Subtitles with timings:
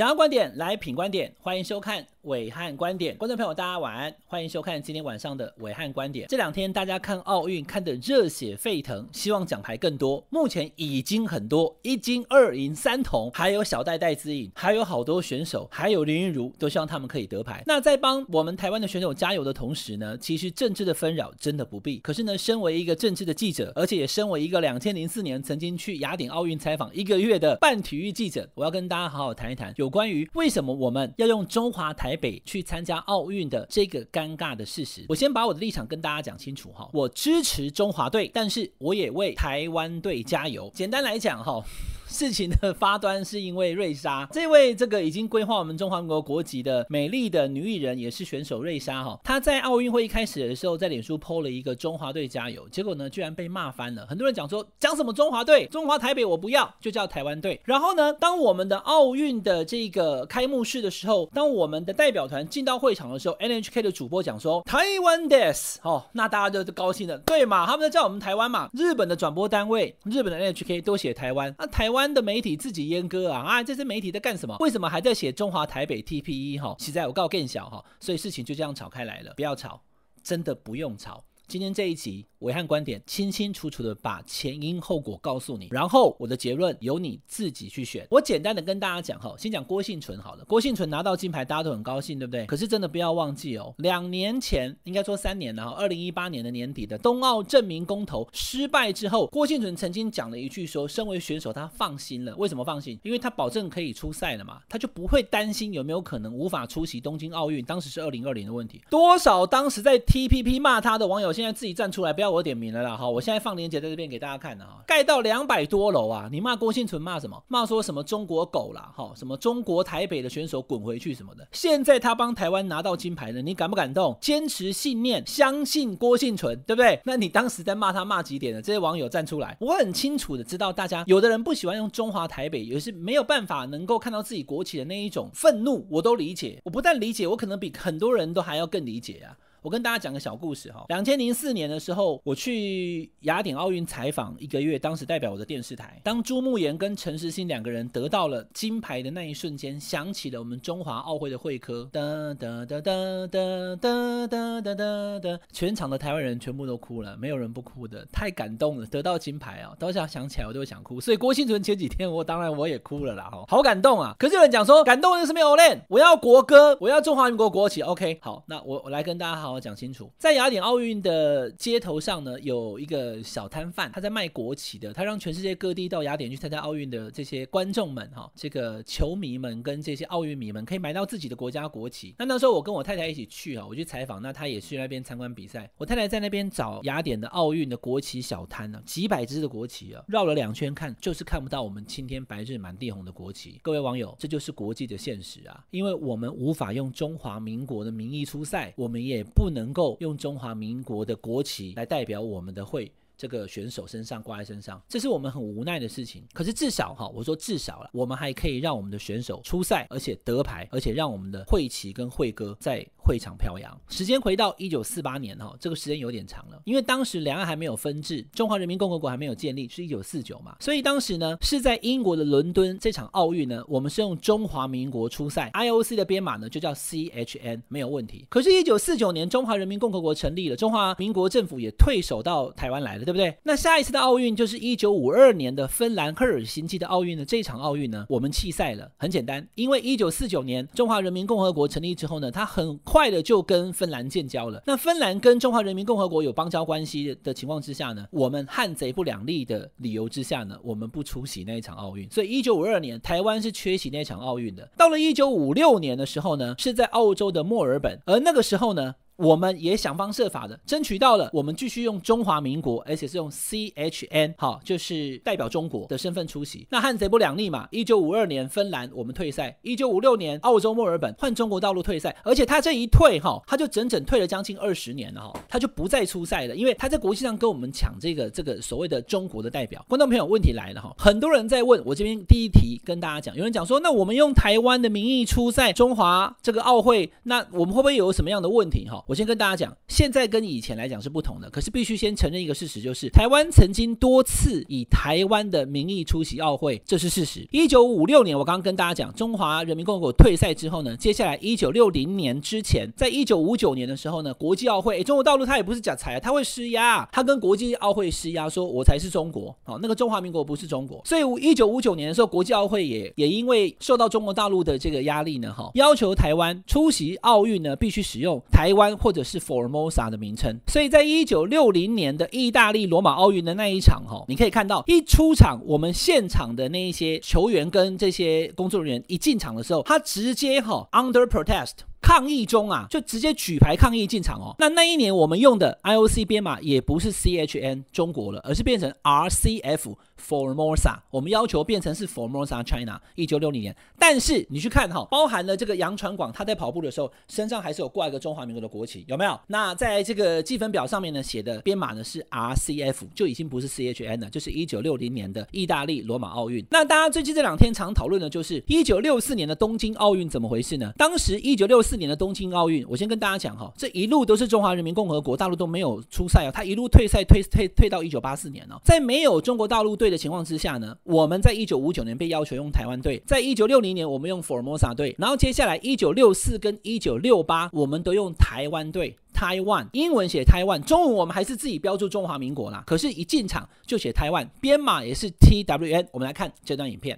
[0.00, 3.16] 想要观点来品观点，欢迎收看伟汉观点。
[3.16, 6.26] 观众朋友，大家晚安，欢迎收看今天晚上的伟汉观点。
[6.28, 10.22] 这两天大家看奥运看得热血沸腾，希望奖牌更多。
[10.28, 17.62] 目前已经很多，一金二银三铜，还有小戴戴资颖，还有好多选手，还有林昀儒，都希望他们可以得牌。
[17.66, 21.98] 那在帮我们台湾的选手加油的同时呢，其实政治的纷扰真的不必。
[22.00, 29.72] 可是呢，身为一个政治的记者，而且也身为一个两千零四年曾经去雅典奥运采访一个月的半体育记者，我要跟大家好好谈一谈。
[29.76, 36.90] 有关于为什么我们要用中华台台北去参加奥运的这个尴尬的事实，我先把我的立场跟大家讲清楚哈。
[36.92, 40.68] 我支持中华队，但是我也为台湾队加油。
[40.74, 41.64] 简单来讲哈。
[42.10, 54.04] 事情的发端是因为瑞莎 这位这个已经规划我们中华民国国籍的美丽的女艺人，也是选手瑞莎哈，她在奥运会一开始的时候在脸书 PO 了一个中华队加油，结果呢居然被骂翻了。
[54.06, 57.60] 很多人讲说，讲什么中华队，中华台北我不要，就叫台湾队。
[57.64, 67.64] 然后呢，当我们的奥运的这个开幕式的时候，当我们的代表团进到会场的时候，NHK 的主播讲说台湾 des 哦，那大家就高兴了，对嘛？
[67.66, 68.68] 他们在叫我们台湾嘛。
[68.72, 71.99] 日本的转播单位，日本的 NHK 都写台湾，那台湾。
[72.12, 73.62] 的媒体自己阉割啊啊！
[73.62, 74.56] 这些媒体在干什么？
[74.60, 76.76] 为什么还在写中华台北 TPE 哈？
[76.78, 79.34] 实在我告更小哈，所以事情就这样吵开来了。
[79.34, 79.82] 不要吵，
[80.22, 81.24] 真的不用吵。
[81.48, 82.26] 今天这一集。
[82.40, 88.06] 暐瀚观点清清楚楚的把前因后果告诉你，然后我的结论由你自己去选。
[88.10, 90.44] 我简单的跟大家讲哈，先讲郭幸存好了。
[90.46, 92.46] 郭幸存拿到金牌，大家都很高兴，对不对？
[92.46, 102.34] 可是真的不要忘记哦，两年前应该说三年了哈，二零一八年的年底的冬奥证明公投失败之后，郭幸存曾经讲了一句说，身为选手他放心了。
[102.36, 102.98] 为什么放心？
[103.02, 107.62] 因为他保证可以出赛了嘛，他就不会担心有没有可能无法出席东京奥运。
[107.64, 113.08] 当时是二零二零的问题，多少当时在 TPP 骂他的网友，现在自己站出来，不要我点名了啦哈。
[113.08, 116.28] 我现在放链接在这边给大家看的哈，盖到两百多楼啊！
[116.30, 117.42] 你骂郭婞淳骂什么？
[117.48, 121.46] 骂说什么中国狗啦，哈，什么中国台北的选手滚回去什么的。
[121.52, 124.16] 现在他帮台湾拿到金牌了，你感不感动？
[124.20, 127.00] 坚持信念，相信郭婞淳，对不对？
[127.04, 128.62] 那你当时在骂他骂几点的？
[128.62, 136.60] 这些网友站出来，我很清楚的知道，大家有的人不喜欢用中华台北，也是没有办法能够看到自己国旗的那一种愤怒，我都理解。
[136.64, 139.36] 我不但理解，我可能比很多人都还要更理解啊。
[139.62, 146.00] 我跟大家讲个小故事哈，两千零四年的时候，我去雅典奥运采访一个月，当时代表我的电视台。
[146.02, 152.00] 当朱木炎跟陈时欣两个人得到了金牌的那一瞬间，响起了我们中华奥会的会歌，哒
[152.38, 160.98] 哒哒哒哒哒哒哒哒，全场的台湾人全部都哭了，没有人不哭的，太感动了，得到金牌啊，当下想起来我都会想哭。
[160.98, 164.16] 所以郭庆存前几天我当然我也哭了啦，哈，好感动啊！
[164.18, 167.82] 可是有人讲说，感动的是没有练，我要国歌，我要中华民国国旗。
[167.82, 169.49] OK，好，那我我来跟大家好。
[169.50, 182.14] 好讲清楚，在雅典奥运的街头上呢，有一个小摊贩，他在卖国旗的，他让全世界各地到雅典去参加奥运的这些观众们，哈，这个球迷们跟这些奥运迷们，可以买到自己的国家国旗。
[182.18, 185.70] 那那时候我跟我太太一起去啊，我去采访，那他也去那边参观比赛。
[185.76, 193.58] 我太太在那边找雅典的奥运的国旗小摊呢，几百只的国旗啊，绕了两圈看，就是看不到我们青天白日满地红的国旗。
[193.62, 199.24] 各位网友，这就是国际的现实啊，因为我们无法用中华民国的名义出赛，我们也。
[199.40, 202.92] 不能够用中华民国的国旗来代表我们的会。
[203.16, 206.24] 这个选手身上挂在身上，这是我们很无奈的事情。
[206.32, 213.76] 可是至少哈，我说至少了，我们还可以让我们的选手出赛，而且得牌，而且让我们的会旗跟会歌在会场飘扬。
[213.88, 228.24] 时间回到一九四八年哈，这个时间有点长了，因为当时两岸还没有分治，中华人民共和国还没有建立，是一九四九嘛，所以当时呢是在英国的伦敦这场奥运呢，我们是用中华民国出赛，IOC 的编码呢就叫 CHN，没有问题。
[228.28, 233.00] 可是，一九四九年中华人民共和国成立了，中华民国政府也退守到台湾来了。
[233.04, 233.34] 对不对？
[233.42, 237.24] 那下一次的奥运就是一九五二年的芬兰赫尔辛基的奥运呢？
[237.24, 238.88] 这场奥运呢，我们弃赛了。
[238.98, 244.62] 很简单，因为一九四九年中华人民共和国成立之后呢，它很快快的就跟芬兰建交了。
[244.66, 252.06] 那芬兰跟中华人民共和国有邦交关系的情况之下呢，我们汉贼不两立的理由之下呢，我们不出席那一场奥运。
[252.10, 254.68] 所以一九五二年台湾是缺席那一场奥运的。
[254.76, 258.94] 到了一九五六年的时候呢，是在澳洲的墨尔本，而那个时候呢。
[259.20, 266.66] 我们也想方设法的争取到了，我们继续用中华民国，而且是用 CHN，好，就是代表中国的身份出席。
[266.70, 279.84] 那汉贼不两立嘛，一九五二年芬兰我们退赛，一九五六年澳洲墨尔本换中国大陆退赛，而且他这一退哈，他就整整退了将近二十年了哈，他就不再出赛了，因为他在国际上跟我们抢这个这个所谓的中国的代表。
[279.86, 289.04] 观众朋友，问题来了哈，很多人在问我这边第一题跟大家讲，有人讲说，那我们用台湾的名义出赛中华这个奥会，那我们会不会有什么样的问题哈？
[289.10, 291.50] 我先跟大家讲，现在跟以前来讲是不同的。
[291.50, 297.44] 可是必须先承认一个事实，就是台湾曾经多次以台湾的名义出席奥会，这是事实。
[297.50, 311.02] 一九五六年，我刚刚跟大家讲，中华人民共和国退赛之后呢，接下来一九六零年之前，在一九五九年的时候呢，国际奥会，中国大陆它也不是假财啊，它会施压，它跟国际奥会施压，说我才是中国，好，那个中华民国不是中国。
[311.04, 320.60] 所以一九五九年的时候，国际奥会也也因为受到中国大陆的这个压力呢，哈，要求台湾出席奥运呢，必须使用台湾或者是 Formosa 的名称。
[320.66, 331.72] 所以在一九六零年的意大利罗马奥运的那一场，哈，你可以看到一出场，我们现场的那一些球员跟这些工作人员一进场的时候，他直接哈 under protest。
[332.00, 334.54] 抗议中啊，就直接举牌抗议进场哦。
[334.58, 340.98] 那那一年我们用的 IOC 编码也不是 CHN 中国了，而是变成 RCF Formosa。
[341.10, 343.00] 我们要求变成是 Formosa China。
[343.14, 349.38] 一九六零年，但是你去看哈，包含了这个杨传广，他在跑步的时候身上还是有挂一个中华民国的国旗，有没有？
[349.46, 356.64] 那在这个计分表上面呢，写的编码呢是 RCF，就已经不是 CHN 了，就是一九六零年的意大利罗马奥运。
[356.70, 360.92] 那大家最近这两天常讨论的就是一九六四年的东京奥运怎么回事呢？
[360.96, 362.00] 当时一九六四。
[362.00, 387.14] 年的东京奥运，我先跟大家讲哈，这一路都是中华人民共和国大陆都没有出赛哦，他一路退赛退退退到一九八四年哦，在没有中国大陆队的情况之下呢，我们在一九五九年被要求用台湾队，在一九六零年我们用 Formosa 队，然后接下来一九六四跟一九六八我们都用台湾队，Taiwan，英文写台湾，中文我们还是自己标注中华民国啦，可是一进场就写台湾，编码也是 TWN，我们来看这段影片。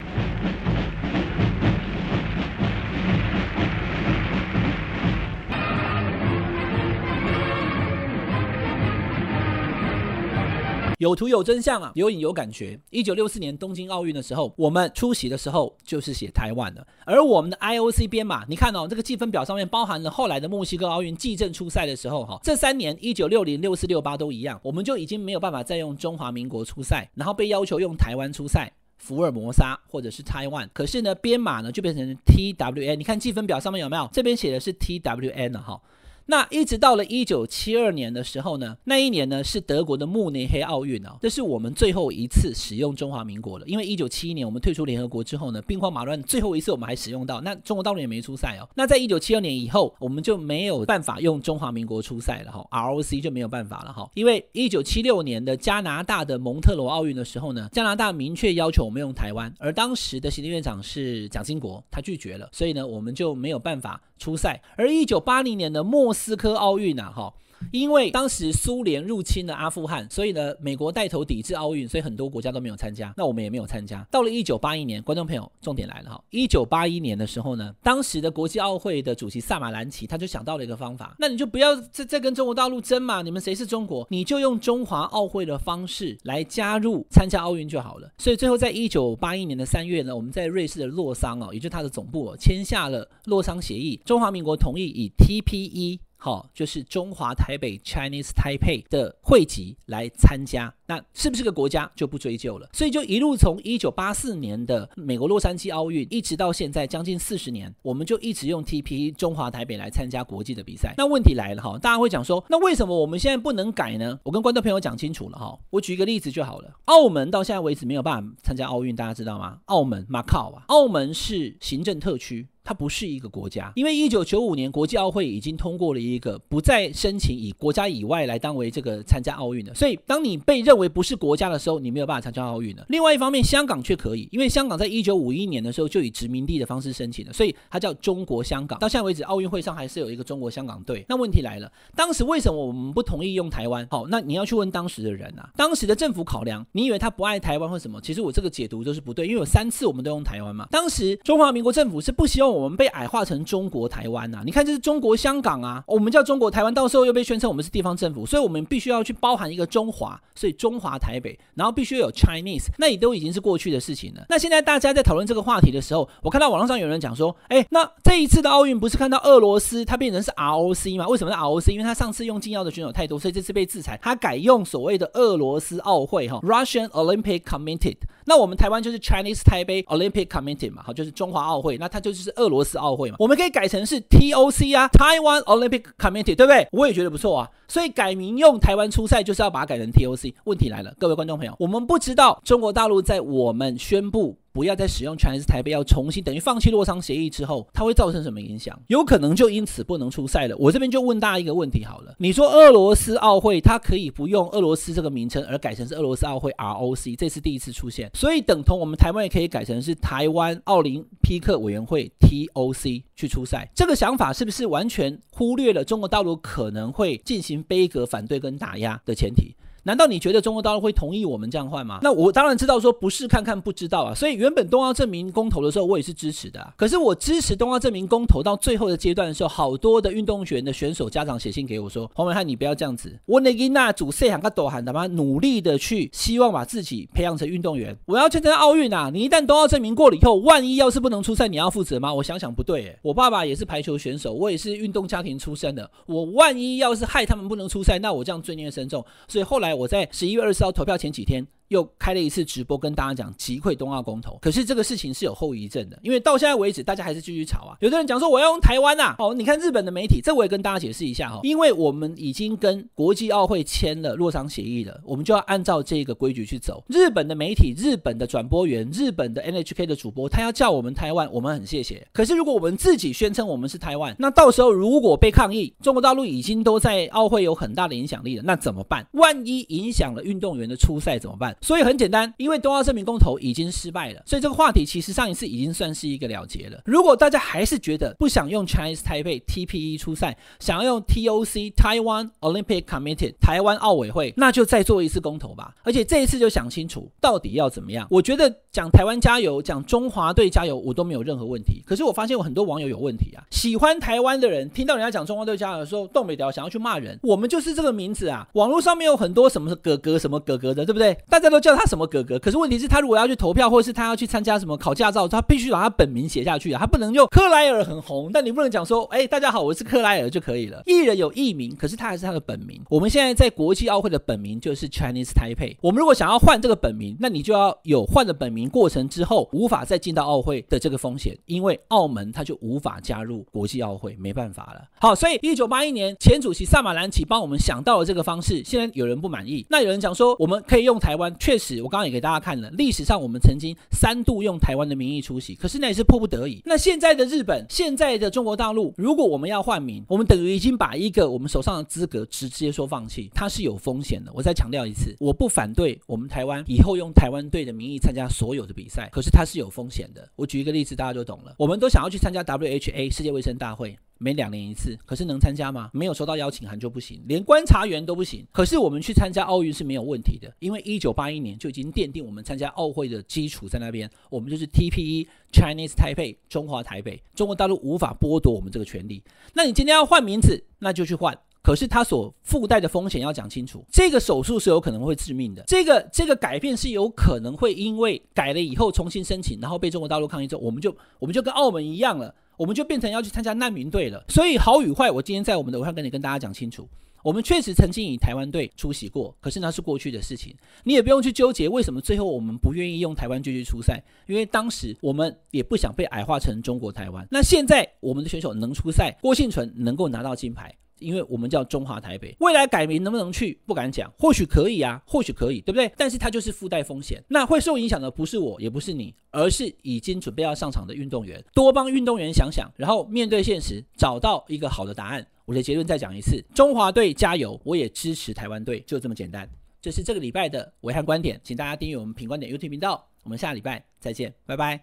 [11.02, 12.78] 有图有真相啊，有影有感觉。
[12.90, 34.08] 一九六四年东京奥运的时候，我们出席的时候就是写台湾的，而我们的 IOC 编码，你看哦，这个计分表上面包含了后来的墨西哥奥运计正出赛的时候，哈，这三年一九六零、六四、六八都一样，我们就已经没有办法再用中华民国出赛，然后被要求用台湾出赛，福尔摩沙或者是台湾，可是呢，编码呢就变成 TWN，你看计分表上面有没有？
[34.12, 35.82] 这边写的是 TWN 了哈。
[36.26, 43.66] 那一直到了一九七二年的时候呢，那一年呢是德国的慕尼黑奥运哦，这是我们最后一次使用中华民国了。
[43.66, 47.40] 因为一九七一年我们退出联合国之后呢，兵荒马乱，最后一次我们还使用到。
[47.40, 48.69] 那中国大陆也没出赛哦。
[48.74, 54.08] 那在一九七二年以后，我们就没有办法用中华民国出赛了哈，ROC 就没有办法了哈。
[54.14, 64.60] 因为一九七六年的加拿大的蒙特罗奥运的时候呢，加拿大明确要求我们用台湾，而当时的行政院长是蒋经国，他拒绝了，所以呢，我们就没有办法出赛。
[64.76, 67.32] 而一九八零年的莫斯科奥运啊，哈。
[67.70, 73.12] 因为当时苏联入侵了阿富汗，所以呢，美国带头抵制奥运，所以很多国家都没有参加。
[73.17, 74.06] 那我们也没有参加。
[74.11, 76.25] 到了一九八一年，观众朋友，重点来了哈！
[76.31, 84.06] 一九八一年的时候呢，当时的国际奥会的主席萨马兰奇他就想到了一个方法，那你就不要再再跟中国大陆争嘛，你们谁是中国？
[84.11, 88.11] 你就用中华奥会的方式来加入参加奥运就好了。
[88.19, 96.00] 所以最后在一九八一年的三月呢，我们在瑞士的洛桑哦，也就是他的总部哦，签下了洛桑协议，中华民国同意以 TPE。
[96.24, 102.69] 好，就是中华台北 Chinese Taipei 的会籍来参加，那是不是个国家就不追究了？
[102.72, 110.94] 所以就一路从一九八四年的美国洛杉矶奥运，一直到现在将近四十年，我们就一直用 TP 中华台北来参加国际的比赛。
[110.96, 114.20] 那问题来了哈，大家会讲说，那为什么我们现在不能改呢？
[114.23, 116.73] 我跟观众朋友讲清楚了哈，我举一个例子就好了。
[116.85, 119.58] 澳门到现在为止没有办法参加奥运，大家知道吗？
[119.64, 122.47] 澳门马卡啊，澳门是行政特区。
[122.73, 132.87] 它不是一个国家，因为一九九五年国际奥会已经通过了一个不再申请以国家以外来当为这个参加奥运的，所以当你被认为不是国家的时候，你没有办法参加奥运的。
[132.88, 138.79] 另外一方面，香港却可以，因为香港在一九五一年的时候就以殖民地的方式申请了，所以它叫中国香港。
[138.79, 141.05] 到现在为止，奥运会上还是有一个中国香港队。
[141.11, 143.87] 那问题来了，当时为什么我们不同意用台湾？
[143.91, 148.00] 好，那你要去问当时的人啊，当时的政府考量，你以为他不爱台湾或什么？
[148.00, 150.67] 其实我这个解读都是不对，因为有三次我们都用台湾嘛。
[150.71, 153.42] 当时中华民国政府是不希望我我们被矮化成。
[153.45, 164.25] 中国台湾呐、你看这是中国香港啊，我们叫中国台湾，到时候又被宣称我们是地方政府，所以我们必须要去包含一个中华，所以中华台北，然后必须有 Chinese，那也都已经是过去的事情了。
[164.28, 171.09] 那现在大家在讨论这个话题的时候，我看到网络上有人讲说，哎，那这一次的奥运不是看到俄罗斯它变成是 ROC 吗？
[171.09, 171.73] 为什么是 ROC？
[171.73, 177.97] 因为它上次用禁药的选手太多，所以这次被制裁，它改用所谓的俄罗斯奥会哈，Russian Olympic Committee。
[178.25, 183.17] 那我们台湾就是 Chinese Taipei Olympic Committee 嘛，好，就是中华奥会，那它就是俄罗斯奥会嘛。
[183.19, 186.67] 我们可以改成是 TOC 啊，Taiwan Olympic Committee，对不对？
[186.73, 187.50] 我也觉得不错啊。
[187.69, 190.35] 所以改名用台湾出赛，就是要把它改成 TOC。
[190.45, 198.78] 问题来了，各位观众朋友，我们不知道中国大陆在我们宣布不要再使用 Chinese 台北，要重新等于放弃洛桑协议之后，它会造成什么影响？
[198.88, 200.56] 有可能就因此不能出赛了。
[200.59, 213.71] 我这边就问大家一个问题好了，你说俄罗斯奥会它可以不用俄罗斯这个名称，而改成是俄罗斯奥会 ROC，这是第一次出现，所以等同我们台湾也可以改成是台湾奥林匹克委员会 TOC 去出赛。
[213.75, 219.54] 这个想法是不是完全忽略了中国大陆可能会进行杯葛反对跟打压的前提？
[219.84, 221.98] 难道你觉得中国大陆会同意我们这样换吗？
[222.02, 224.14] 那我当然知道说不是看看不知道啊。
[224.14, 226.72] 所以原本东奥证明公投的时候，我也是支持的啊。
[226.76, 233.18] 可是我支持东奥证明公投到最后的阶段的时候，好多的运动员的选手家长写信给我说：“黄伟汉，你不要这样子。
[233.26, 237.96] 我那个那组赛喊个抖喊，他妈努力的去希望把自己培养成运动员。
[238.06, 239.10] 我要参加奥运啊！
[239.12, 242.12] 你一旦东奥证明过了以后，万一要是不能出赛，你要负责吗？
[242.14, 245.90] 我想想不对，我爸爸也是排球选手，我也是运动家庭出身的。
[246.06, 249.04] 我万一要是害他们不能出赛，那我这样罪孽深重。
[249.26, 251.47] 所以后来我在十一月二十四号投票前几天。
[251.69, 254.38] 又开了一次直播，跟大家讲击溃冬奥公投。
[254.40, 257.76] 可是这个事情是有后遗症的，因为到现在为止，大家还是继续吵啊。
[257.81, 266.85] 有的人讲说我要用台湾呐，哦，你看日本的媒体，这我也跟大家解释一下哈，因为我们已经跟国际奥会签了洛桑协议了，我们就要按照这个规矩去走。
[266.88, 272.07] 日本的媒体、日本的转播员、日本的 NHK 的主播，他要叫我们台湾，我们很谢谢。
[272.12, 279.07] 可是如果我们自己宣称我们是台湾，那到时候如果被抗议，中国大陆已经都在奥会有很大的影响力了，那怎么办？
[279.12, 281.57] 万一影响了运动员的出赛怎么办？
[281.62, 282.33] 所以很简单。
[282.37, 286.78] 因为东奥正名公投已经失败了，所以这个话题其实上一次已经算是一个了结了。
[286.85, 295.75] 如果大家还是觉得不想用 Chinese Taipei TPE 出赛，想要用 TOC Taiwan Olympic Committee 台湾奥委会，那就再做一次公投吧。
[295.85, 298.07] 而且这一次就想清楚到底要怎么样。
[298.11, 301.83] 我觉得讲台湾加油，讲中华队加油，我都没有任何问题。
[301.87, 307.19] 可是我发现有很多网友有问题啊，喜欢台湾的人听到人家讲中华队加油的时候，动不了，想要去骂人。
[307.23, 311.16] 我们就是这个名字啊，网络上面有很多什么哥哥什么哥哥的，对不对？
[311.28, 312.38] 但家都叫他什么哥哥。
[312.38, 320.82] 可是问题是，他如果要去投票，或者是他要去参加什么考驾照，他必须把他本名写下去啊，他不能用克莱尔很红，但你不能讲说，哎，大家好，我是克莱尔就可以了。
[320.87, 322.80] 艺人有艺名，可是他还是他的本名。
[322.88, 325.76] 我们现在在国际奥会的本名就是 Chinese Taipei。
[325.80, 334.82] 我们如果想要换这个本名，那你就要有换了本名过程之后无法再进到奥会的这个风险，因为澳门他就无法加入国际奥会，没办法了。
[335.00, 346.62] 好，所以一九八一年前主席萨马兰奇帮我们想到了这个方式，现在有人不满意，那有人讲说我们可以用台湾，确实，我刚刚也给大家看了历史上我们曾经三度用台湾的名义出席，可是那也是迫不得已。
[346.64, 354.30] 那现在的日本，现在的中国大陆，如果我们要换名，我们等于已经把一个我们手上的资格直接说放弃，它是有风险的。
[354.34, 360.28] 我再强调一次，我不反对我们台湾以后用台湾队的名义参加所有的比赛，可是它是有风险的。
[360.36, 361.54] 我举一个例子，大家就懂了。
[361.58, 363.96] 我们都想要去参加 WHA 世界卫生大会。
[364.23, 365.91] 每两年一次，可是能参加吗？
[365.93, 368.47] 没有收到邀请函就不行，连观察员都不行。
[368.52, 374.09] 可是我们去参加奥运是没有问题的，因为一九八一年就已经奠定我们参加奥会的基础在那边。
[374.31, 379.23] 我们就是 TPE Chinese Taipei 中华台北，中国大陆无法剥夺我们这个权利。
[379.55, 381.37] 那你今天要换名字，那就去换。
[381.64, 392.35] 可是它所附带的风险要讲清楚，这个手术是有可能会致命的，这个这个改变是有可能会因为改了以后重新申请，然后被中国大陆抗议之后，我们就我们就跟澳门一样了。
[392.56, 396.88] 我们就变成要去参加难民队了，所以好与坏，我今天在我们的文上跟你跟大家讲清楚。
[397.23, 407.25] 我们确实曾经以台湾队出席过，可是那是过去的事情，你也不用去纠结为什么最后我们不愿意用台湾队去出赛，因为当时我们也不想被矮化成中国台湾。
[407.30, 410.75] 那现在我们的选手能出赛，郭庆纯能够拿到金牌。
[411.02, 415.92] 因为我们叫中华台北，未来改名能不能去不敢讲，或许可以啊，或许可以，对不对？
[415.97, 421.42] 但是它就是附带风险，那会受影响的不是我，也不是你，而是已经准备要上场的运动员。
[421.52, 425.26] 多帮运动员想想，然后面对现实，找到一个好的答案。
[425.44, 427.61] 我的结论再讲一次：中华队加油！
[427.64, 429.49] 我也支持台湾队，就这么简单。
[429.80, 433.04] 这是这个礼拜的暐瀚观点，请大家订阅我们品观点 YouTube 频道。
[433.25, 434.80] 我们下礼拜再见，拜拜。